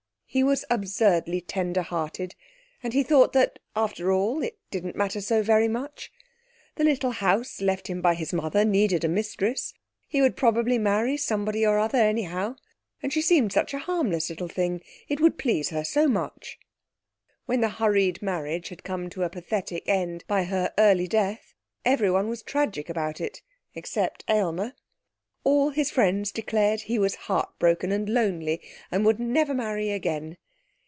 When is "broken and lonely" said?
27.57-28.61